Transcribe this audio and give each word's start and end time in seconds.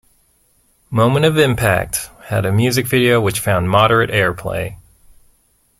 "Moment 0.89 1.25
of 1.25 1.37
Impact" 1.37 2.09
had 2.23 2.43
a 2.43 2.51
music 2.51 2.87
video 2.87 3.21
which 3.21 3.39
found 3.39 3.69
moderate 3.69 4.09
airplay. 4.09 4.77